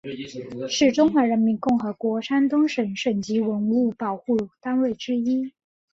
[0.67, 5.53] 是中华人民共和国山东省省级文物保护单位之一。